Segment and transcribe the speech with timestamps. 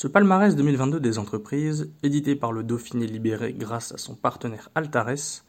[0.00, 5.44] Ce palmarès 2022 des entreprises, édité par le Dauphiné Libéré grâce à son partenaire Altares,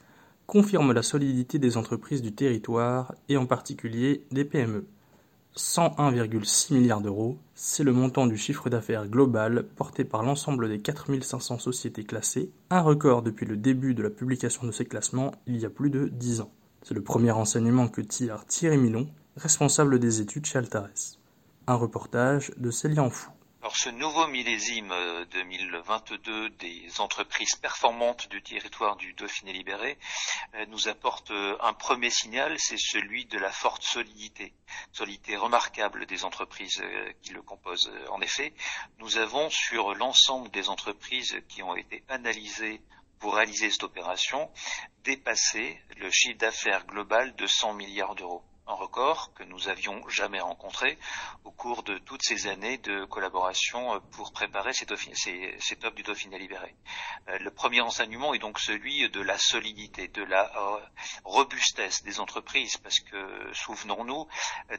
[0.46, 4.88] confirme la solidité des entreprises du territoire et en particulier des PME.
[5.56, 11.58] 101,6 milliards d'euros, c'est le montant du chiffre d'affaires global porté par l'ensemble des 4500
[11.58, 15.66] sociétés classées, un record depuis le début de la publication de ces classements il y
[15.66, 16.52] a plus de 10 ans.
[16.82, 19.08] C'est le premier enseignement que tire Thierry Milon,
[19.38, 21.20] responsable des études chez Altares.
[21.68, 23.32] Un reportage de Célia Fou.
[23.64, 24.92] Alors ce nouveau millésime
[25.30, 30.00] 2022 euh, des entreprises performantes du territoire du Dauphiné libéré
[30.56, 34.56] euh, nous apporte euh, un premier signal, c'est celui de la forte solidité,
[34.92, 36.84] solidité remarquable des entreprises
[37.22, 37.92] qui le composent.
[38.10, 38.56] En effet,
[38.98, 42.82] nous avons sur l'ensemble des entreprises qui ont été analysées
[43.20, 44.50] pour réaliser cette opération
[45.04, 48.44] dépassé le chiffre d'affaires global de 100 milliards d'euros
[48.76, 50.98] record que nous avions jamais rencontré
[51.44, 56.38] au cours de toutes ces années de collaboration euh, pour préparer ces, ces, du Dauphiné
[56.38, 56.76] libéré.
[57.30, 60.80] Euh, le premier enseignement est donc celui de la solidité, de la euh,
[61.24, 64.28] robustesse des entreprises, parce que souvenons-nous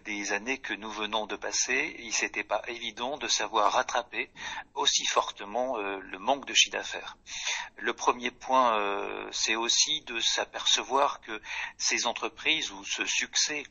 [0.04, 4.30] des années que nous venons de passer, il n'était pas évident de savoir rattraper
[4.74, 7.16] aussi fortement le manque de chiffre d'affaires.
[7.76, 8.78] Le premier point,
[9.32, 11.40] c'est aussi de s'apercevoir que
[11.76, 13.64] ces entreprises ou ce succès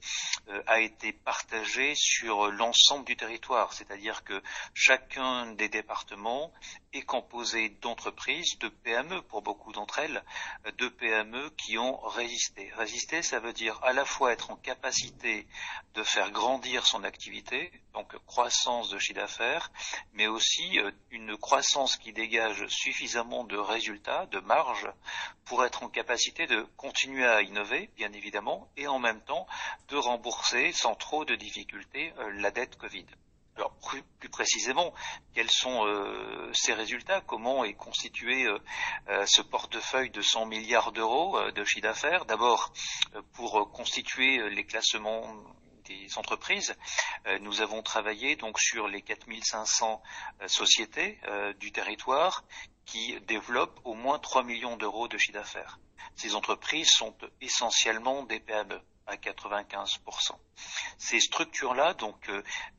[0.68, 4.42] a été partagé sur l'ensemble du territoire, c'est-à-dire que
[4.74, 6.52] chacun des départements
[6.94, 10.24] est composé d'entreprises, de PME pour beaucoup d'entre elles,
[10.78, 12.72] de PME qui ont résisté.
[12.76, 15.48] Résister, ça veut dire à la fois être en capacité
[15.94, 19.72] de faire grandir son activité, donc croissance de chiffre d'affaires,
[20.14, 24.90] mais aussi euh, une croissance qui dégage suffisamment de résultats, de marge,
[25.46, 29.46] pour être en capacité de continuer à innover, bien évidemment, et en même temps
[29.90, 33.06] de rembourser sans trop de difficultés euh, la dette Covid.
[33.58, 34.94] Alors plus, précisément,
[35.36, 37.20] quels sont euh, ces résultats?
[37.20, 38.48] Comment est constitué
[39.26, 42.26] ce portefeuille de 100 milliards d'euros de chiffre d'affaires?
[42.26, 42.72] D'abord,
[43.34, 45.36] pour constituer les classements
[45.92, 46.76] des entreprises.
[47.28, 50.02] Euh, nous avons travaillé donc sur les 4500
[50.42, 52.44] euh, sociétés euh, du territoire
[52.86, 55.80] qui développent au moins 3 millions d'euros de chiffre d'affaires.
[56.16, 60.32] Ces entreprises sont essentiellement des PME à 95%.
[60.98, 62.30] Ces structures-là donc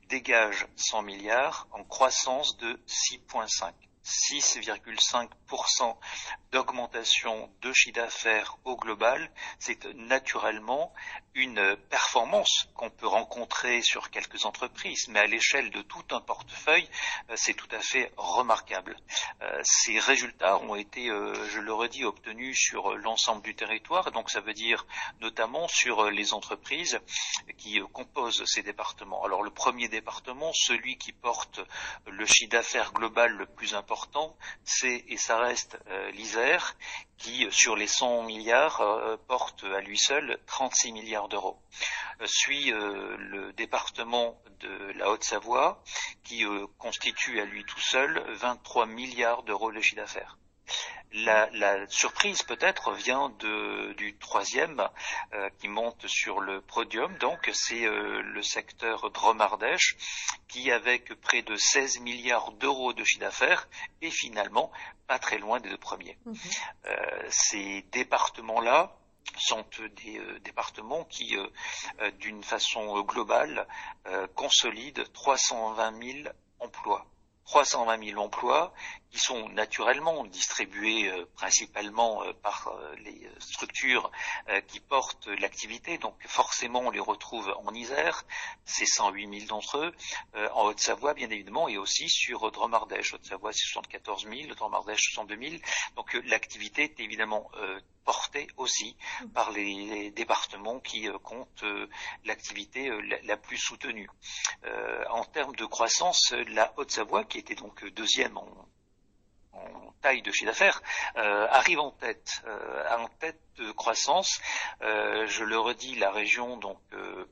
[0.07, 3.71] dégagent 100 milliards en croissance de 6,5.
[4.03, 5.97] 6,5%
[6.51, 10.93] d'augmentation de chiffre d'affaires au global, c'est naturellement
[11.35, 16.87] une performance qu'on peut rencontrer sur quelques entreprises, mais à l'échelle de tout un portefeuille,
[17.29, 18.97] euh, c'est tout à fait remarquable.
[19.41, 24.29] Euh, ces résultats ont été, euh, je le redis, obtenus sur l'ensemble du territoire, donc
[24.29, 24.85] ça veut dire
[25.21, 26.99] notamment sur les entreprises
[27.57, 29.23] qui composent ces départements.
[29.23, 31.61] Alors le premier département, celui qui porte
[32.05, 33.92] le chiffre d'affaires global le plus important,
[34.63, 36.75] c'est et ça reste euh, l'Isère
[37.17, 41.59] qui, sur les 100 milliards, euh, porte à lui seul 36 milliards d'euros.
[42.21, 45.83] Euh, suit le département de la Haute-Savoie
[46.23, 46.45] qui
[46.77, 50.37] constitue à lui tout seul 23 milliards d'euros de chiffre d'affaires.
[51.13, 53.29] La, surprise peut-être vient
[53.97, 54.89] du troisième
[55.33, 59.95] euh, qui monte sur le podium, donc c'est euh, le secteur Dromardèche
[60.47, 63.69] qui avec près de 16 milliards d'euros de chiffre d'affaires
[64.01, 64.71] est finalement
[65.05, 66.17] pas très loin des deux premiers.
[66.25, 66.35] Mhm.
[66.85, 68.97] Euh, ces départements-là
[69.37, 69.63] sont
[69.95, 71.35] des départements qui,
[72.19, 73.67] d'une façon globale,
[74.35, 77.07] consolident 320 000 emplois.
[77.45, 78.73] 320 000 emplois
[79.13, 84.11] qui sont naturellement distribués euh, principalement euh, par euh, les structures
[84.67, 85.97] qui portent l'activité.
[85.97, 88.25] Donc forcément, on les retrouve en Isère,
[88.65, 89.93] c'est 108 000 d'entre eux,
[90.53, 93.13] en Haute-Savoie bien évidemment, et aussi sur Dromardèche.
[93.13, 95.61] Haute-Savoie, c'est 74 000, Dromardèche, 62 000.
[95.95, 97.51] Donc l'activité est évidemment
[98.05, 98.95] portée aussi
[99.33, 101.65] par les, départements qui comptent
[102.25, 102.91] l'activité
[103.23, 104.09] la, plus soutenue.
[105.09, 108.47] en termes de croissance, la Haute-Savoie, qui était donc deuxième en
[110.03, 110.83] taille de chiffre d'affaires,
[111.15, 114.41] euh, arrive en tête, euh, en tête de croissance.
[114.81, 116.77] Euh, je le redis, la région donc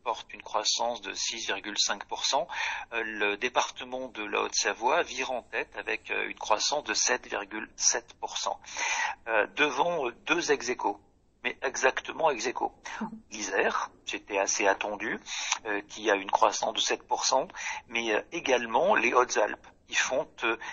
[0.04, 2.48] porte une croissance de 6,5%.
[2.92, 8.58] le département de la Haute-Savoie vire en tête avec une croissance de 7,7%.
[9.56, 10.72] devant deux ex
[11.44, 12.72] mais exactement ex aequo.
[13.32, 15.20] L'Isère, c'était assez attendu,
[15.90, 17.48] qui a une croissance de 7%,
[17.88, 20.28] mais également les Hautes-Alpes, qui font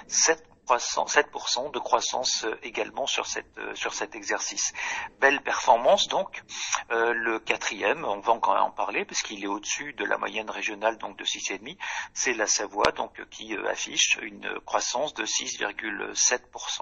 [0.08, 0.44] 7
[0.76, 4.72] 7% de croissance euh, également euh, sur cet exercice.
[5.20, 6.42] Belle performance donc.
[6.90, 10.50] Euh, le quatrième, on va encore en parler parce qu'il est au-dessus de la moyenne
[10.50, 11.76] régionale donc de 6,5,
[12.12, 16.80] c'est la Savoie donc qui affiche une croissance de 6,7%.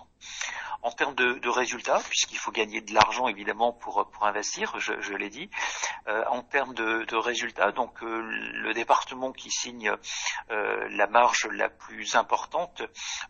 [0.82, 5.50] En termes de, résultats, puisqu'il faut gagner de l'argent évidemment pour, investir, je, l'ai dit,
[6.06, 9.93] en termes de, de résultats, donc le département qui signe
[10.49, 12.82] la marge la plus importante,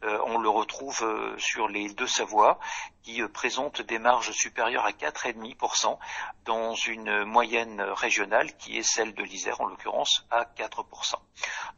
[0.02, 2.58] on le retrouve euh, sur les deux Savoies
[3.02, 5.98] qui euh, présentent des marges supérieures à 4,5%
[6.44, 11.14] dans une moyenne régionale qui est celle de l'Isère en l'occurrence à 4%.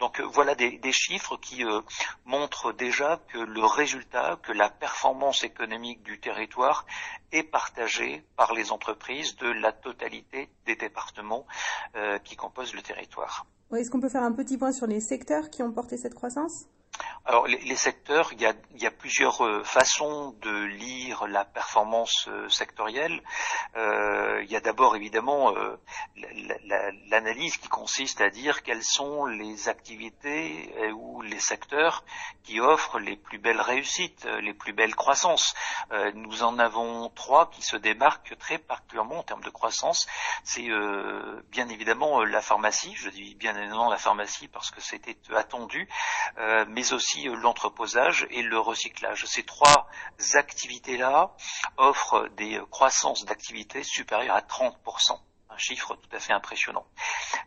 [0.01, 1.65] Donc euh, voilà des, chiffres qui
[2.25, 6.87] montrent déjà que le résultat, que la performance économique du territoire
[7.33, 11.47] est partagée par les entreprises de la totalité des départements
[12.25, 13.47] qui composent le territoire.
[13.77, 16.67] Est-ce qu'on peut faire un petit point sur les secteurs qui ont porté cette croissance?
[17.29, 23.23] Alors les, secteurs, il y, a, plusieurs euh, façons de lire la performance euh, sectorielle.
[23.77, 25.53] Euh, il y a d'abord évidemment
[27.11, 32.03] l'analyse qui consiste à dire quelles sont les activités ou les secteurs
[32.45, 35.55] qui offrent les plus belles réussites, les plus belles croissances.
[36.15, 40.07] nous en avons trois qui se démarquent très particulièrement en termes de croissance.
[40.45, 40.69] C'est
[41.51, 45.89] bien évidemment la pharmacie, je dis bien évidemment la pharmacie parce que c'était attendu,
[46.93, 49.25] aussi euh, l'entreposage et le recyclage.
[49.27, 49.89] Ces trois
[50.35, 51.35] activités-là
[51.77, 55.19] offrent des croissances d'activité supérieures à 30%
[55.51, 56.87] un chiffre tout à fait impressionnant.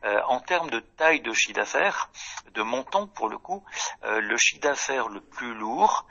[0.04, 2.10] Euh, en termes de taille de chiffre d'affaires,
[2.52, 3.64] de montant pour le coup,
[4.04, 6.08] euh, le chiffre d'affaires le plus lourd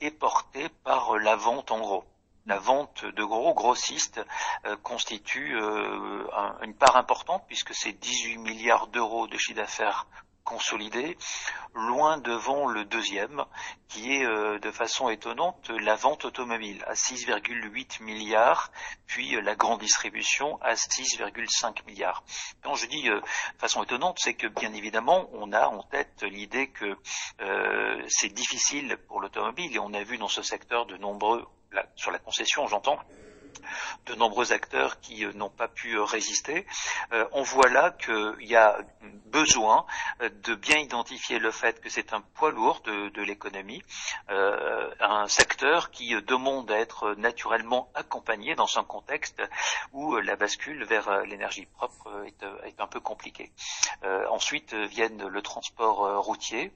[0.00, 2.04] est porté par la vente en gros.
[2.46, 4.20] La vente de gros grossistes
[4.82, 5.56] constitue
[6.62, 10.06] une part importante puisque c'est 18 milliards d'euros de chiffre d'affaires
[10.44, 11.16] consolidé,
[11.74, 13.44] loin devant le deuxième,
[13.88, 18.70] qui est euh, de façon étonnante la vente automobile à 6,8 milliards,
[19.06, 22.24] puis euh, la grande distribution à 6,5 milliards.
[22.62, 26.22] Quand je dis euh, de façon étonnante, c'est que bien évidemment, on a en tête
[26.22, 26.96] l'idée que
[28.08, 31.46] c'est difficile pour l'automobile, et on a vu dans ce secteur de nombreux,
[31.96, 32.98] sur la concession j'entends,
[34.06, 36.66] de nombreux acteurs qui euh, n'ont pas pu euh, résister,
[37.12, 38.78] euh, on voit là qu'il y a
[39.26, 39.86] besoin
[40.20, 43.82] de bien identifier le fait que c'est un poids lourd de, l'économie,
[44.28, 49.42] un secteur qui demande à être naturellement accompagné dans un contexte
[49.92, 53.50] où la bascule vers l'énergie propre est, un peu compliquée.
[54.28, 56.72] ensuite viennent le transport routier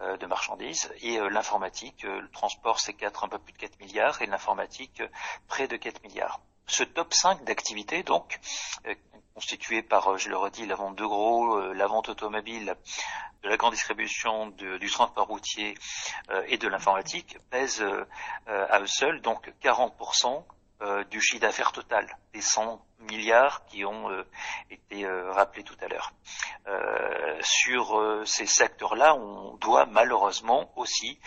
[0.00, 2.02] de marchandises et l'informatique.
[2.02, 5.02] Le transport c'est 4, un peu plus de 4 milliards et l'informatique
[5.48, 6.13] près de 4 milliards.
[6.66, 8.40] Ce top 5 d'activités, donc,
[8.86, 8.94] euh,
[9.34, 12.74] constitué par, euh, je le redis, la vente de gros, euh, la vente automobile,
[13.42, 15.74] de la grande distribution, du transport routier
[16.46, 17.84] et de l'informatique, pèse
[18.46, 20.46] à eux seuls donc 40%
[21.10, 24.08] du chiffre d'affaires total, des 100 milliards qui ont
[24.70, 26.14] été rappelés tout à l'heure.
[27.42, 31.20] sur ces secteurs-là, on doit malheureusement aussi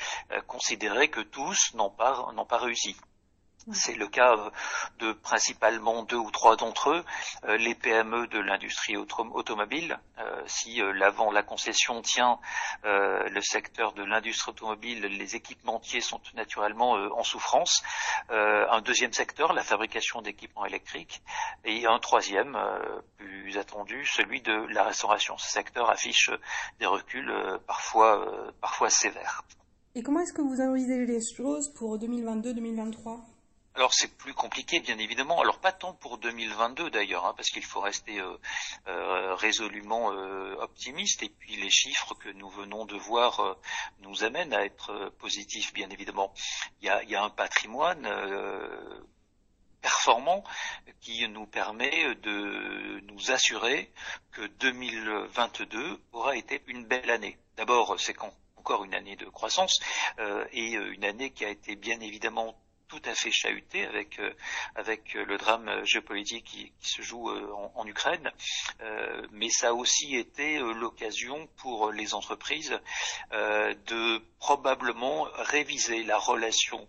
[0.48, 2.98] considérer que tous n'ont pas, n'ont pas réussi.
[3.74, 4.50] C'est le cas euh,
[5.00, 7.04] de principalement deux ou trois d'entre eux,
[7.46, 10.00] euh, les PME de l'industrie automobile.
[10.20, 12.40] Euh, si l'avant la concession tient
[12.84, 17.84] le secteur de l'industrie automobile, les équipementiers sont naturellement en souffrance.
[18.30, 21.22] un deuxième secteur, la fabrication d'équipements électriques,
[21.66, 22.58] et un troisième,
[23.18, 25.38] plus attendu, celui de la restauration.
[25.38, 26.30] Ce secteur affiche
[26.80, 27.34] des reculs
[27.68, 28.26] parfois,
[28.62, 29.44] parfois sévères.
[29.96, 33.37] Et comment est-ce que vous envisagez les choses pour 2022-2023
[33.78, 35.40] alors c'est plus compliqué, bien évidemment.
[35.40, 38.36] Alors pas tant pour 2022 d'ailleurs, hein, parce qu'il faut rester euh,
[38.88, 41.22] euh, résolument euh, optimiste.
[41.22, 43.58] Et puis les chiffres que nous venons de voir
[44.00, 46.34] nous amènent à être positifs, bien évidemment.
[46.82, 48.10] Il y a, il y a un patrimoine
[49.82, 50.44] performant
[51.00, 53.92] qui nous permet de nous assurer
[54.32, 57.38] que 2022 aura été une belle année.
[57.58, 58.16] D'abord, c'est
[58.56, 59.80] encore une année de croissance
[60.52, 62.56] et une année qui a été bien évidemment
[62.88, 64.20] tout à fait chahuté avec
[64.76, 68.32] avec le drame géopolitique qui, se joue en, Ukraine,
[69.32, 72.80] mais ça a aussi été l'occasion pour les entreprises
[73.32, 76.88] de probablement réviser la relation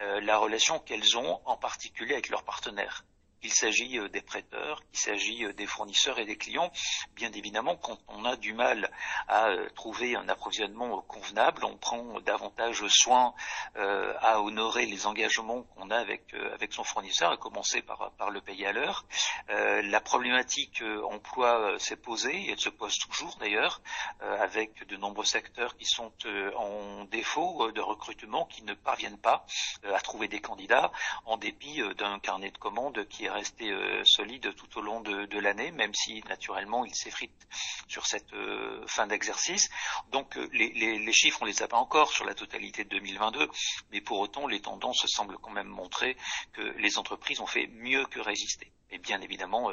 [0.00, 3.04] la relation qu'elles ont en particulier avec leurs partenaires
[3.44, 6.72] qu'il s'agit euh, des prêteurs, qu'il s'agit euh, des fournisseurs et des clients.
[7.14, 8.90] Bien évidemment, quand on a du mal
[9.28, 13.34] à euh, trouver un approvisionnement convenable, on prend davantage soin
[13.76, 18.40] à honorer les engagements qu'on a avec, avec son fournisseur, à commencer par, par le
[18.40, 19.04] payer à l'heure.
[19.48, 23.80] la problématique emploi s'est posée, et elle se pose toujours d'ailleurs,
[24.20, 26.12] avec de nombreux secteurs qui sont
[26.56, 29.44] en défaut de recrutement, qui ne parviennent pas
[29.92, 30.92] à trouver des candidats,
[31.24, 35.38] en dépit d'un carnet de commandes qui est rester euh, solide tout au long de,
[35.38, 37.46] l'année, même si naturellement il s'effrite
[37.88, 39.68] sur cette euh, fin d'exercice.
[40.10, 43.50] Donc euh, les, chiffres, on les a pas encore sur la totalité de 2022,
[43.90, 46.16] mais pour autant les tendances semblent quand même montrer
[46.52, 48.72] que les entreprises ont fait mieux que résister.
[48.90, 49.72] Et bien évidemment,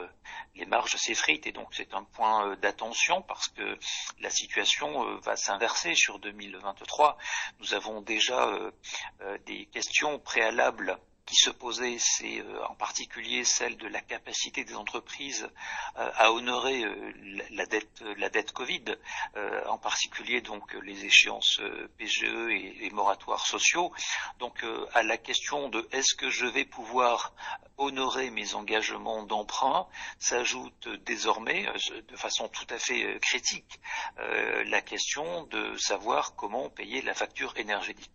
[0.56, 3.78] les marges s'effritent et donc c'est un point d'attention parce que
[4.20, 7.18] la situation va s'inverser sur 2023.
[7.60, 8.50] Nous avons déjà
[9.46, 14.76] des questions préalables qui se posait, c'est euh, en particulier celle de la capacité des
[14.76, 15.50] entreprises
[15.98, 17.14] euh, à honorer euh,
[17.52, 18.84] la dette, la dette Covid,
[19.68, 21.62] en particulier donc les échéances
[21.98, 23.92] PGE et les moratoires sociaux.
[24.40, 27.34] Donc à la question de est-ce que je vais pouvoir
[27.82, 29.88] honorer mes engagements d'emprunt,
[30.20, 31.66] s'ajoute désormais
[32.08, 33.80] de façon tout à fait critique
[34.18, 38.12] la question de savoir comment payer la facture énergétique.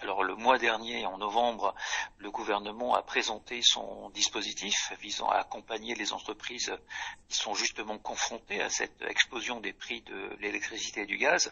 [0.00, 1.74] Alors le mois dernier, en novembre,
[2.18, 6.76] le gouvernement a présenté son dispositif visant à accompagner les entreprises
[7.28, 11.50] qui sont justement confrontées à cette explosion des prix de l'électricité et du gaz.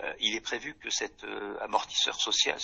[0.00, 2.58] Euh, il est prévu que cet euh, amortisseur social,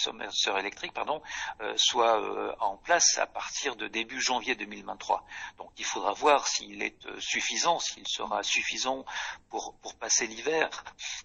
[0.59, 1.21] électrique, pardon,
[1.61, 5.25] euh, soit en place à partir de début janvier 2023.
[5.57, 9.05] Donc il faudra voir s'il est suffisant, s'il sera suffisant
[9.49, 10.69] pour, pour passer l'hiver.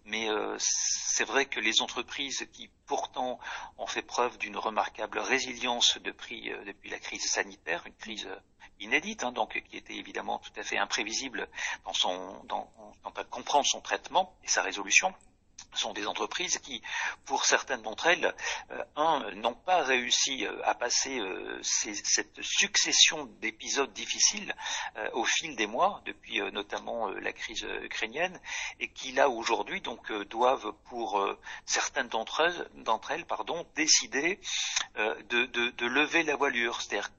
[0.06, 3.40] Mais c'est vrai que les entreprises qui pourtant
[3.78, 8.40] ont fait preuve d'une remarquable résilience depuis, euh, depuis la crise sanitaire, une crise euh,
[8.80, 11.48] inédite, hein, donc qui était évidemment tout à fait imprévisible
[11.86, 12.72] dans son, dans,
[13.16, 15.14] à comprendre son traitement et sa résolution
[15.76, 16.82] sont des entreprises qui,
[17.26, 18.34] pour certaines d'entre elles,
[18.72, 24.54] euh, un, n'ont pas réussi euh, à passer euh, cette succession d'épisodes difficiles
[25.14, 28.40] au fil des mois, depuis notamment la crise ukrainienne,
[28.80, 31.24] et qui là aujourd'hui donc doivent, pour
[31.66, 34.40] certaines d'entre elles, d'entre elles, pardon, décider
[34.96, 37.10] de, de, lever la voilure, c'est-à-dire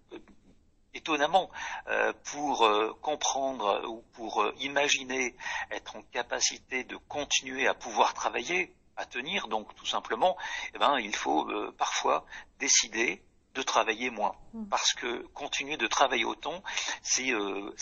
[0.94, 1.50] étonnamment,
[1.88, 5.34] euh, pour euh, comprendre ou pour euh, imaginer
[5.70, 10.36] être en capacité de continuer à pouvoir travailler, à tenir, donc tout simplement,
[10.74, 12.24] eh ben, il faut parfois
[12.60, 13.22] décider
[13.54, 14.34] de travailler moins.
[14.52, 14.68] Mm.
[14.68, 16.62] Parce que continuer de travailler autant,
[17.02, 17.74] c'est euh,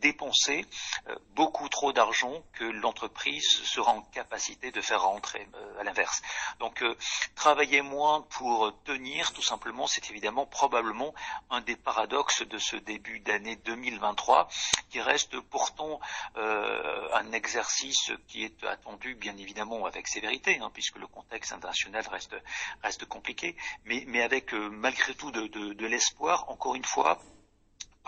[0.00, 0.64] dépenser
[1.08, 6.22] euh, beaucoup trop d'argent que l'entreprise sera en capacité de faire rentrer euh, à l'inverse.
[6.60, 6.96] Donc euh,
[7.34, 11.14] travailler moins pour tenir, tout simplement, c'est évidemment probablement
[11.50, 14.48] un des paradoxes de ce début d'année 2023,
[14.90, 16.00] qui reste pourtant
[16.34, 22.36] un exercice qui est attendu, bien évidemment, avec sévérité, hein, puisque le contexte international reste,
[22.82, 27.20] reste compliqué, mais, mais avec malgré tout de, l'espoir, encore une fois,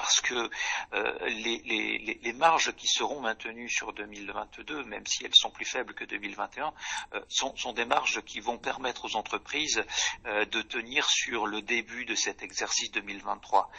[0.01, 0.51] parce que
[0.95, 6.05] euh, les, marges qui seront maintenues sur 2022, même si elles sont plus faibles que
[6.05, 6.73] 2021,
[7.13, 9.85] euh, sont, des marges qui vont permettre aux entreprises
[10.25, 13.71] euh, de tenir sur le début de cet exercice 2023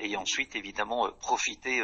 [0.00, 1.82] et ensuite évidemment profiter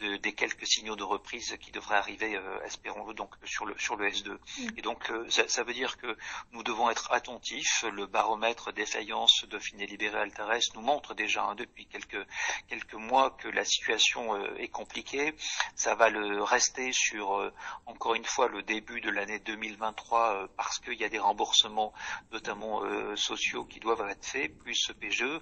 [0.00, 4.30] des quelques signaux de reprise qui devraient arriver, espérons-le donc sur le sur le S2.
[4.32, 4.68] Mm.
[4.76, 6.16] Et donc ça, veut dire que
[6.52, 7.84] nous devons être attentifs.
[7.92, 12.26] Le baromètre défaillance de Finet Libéré Altares nous montre déjà hein, depuis quelques
[12.68, 15.34] quelques mois que la situation euh, est compliquée.
[15.74, 17.52] Ça va le rester sur, euh,
[17.86, 21.92] encore une fois, le début de l'année 2023 euh, parce qu'il y a des remboursements,
[22.32, 22.82] notamment
[23.16, 25.40] sociaux, qui doivent être faits, plus ce PGE.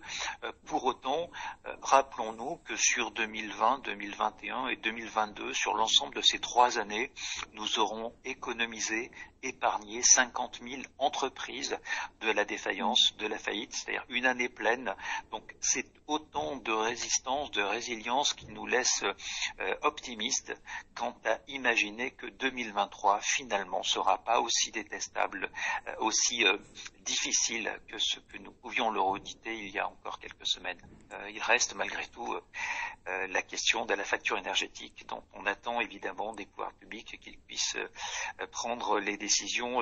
[0.67, 1.31] Pour autant,
[1.83, 7.13] rappelons-nous que sur 2020, 2021 et 2022, sur l'ensemble de ces trois années,
[7.53, 9.11] nous aurons économisé
[9.43, 11.79] épargné 50 000 entreprises
[12.21, 14.95] de la défaillance, de la faillite, c'est-à-dire une année pleine.
[15.31, 19.05] Donc c'est autant de résistance, de résilience qui nous laissent
[19.83, 20.55] optimistes
[20.95, 25.51] quant à imaginer que 2023 finalement sera pas aussi détestable,
[25.99, 26.45] aussi
[27.05, 30.81] difficile que ce que nous pouvions le rediter il y a encore quelques semaines.
[31.31, 32.37] il reste malgré tout
[33.07, 37.79] la question de la facture énergétique dont on attend évidemment des pouvoirs publics qu'ils puissent
[38.51, 39.30] prendre les décisions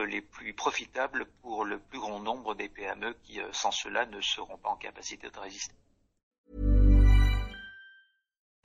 [0.07, 4.21] les plus profitables pour le plus grand nombre des PME qui, euh, sans cela, ne
[4.21, 5.75] seront pas en capacité de résister.